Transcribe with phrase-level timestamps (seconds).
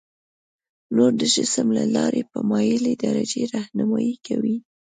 [0.95, 4.57] نور د جسم له لارې په مایلې درجې رهنمایي کوي.